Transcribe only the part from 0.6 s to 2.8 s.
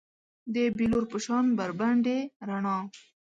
بیلور په شان بربنډې رڼا